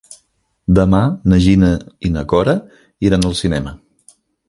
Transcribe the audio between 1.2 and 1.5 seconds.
na